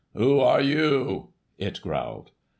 [0.15, 1.27] "Who are you?"
[1.59, 2.31] it growled.